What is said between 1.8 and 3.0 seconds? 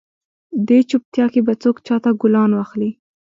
چاته ګلان واخلي؟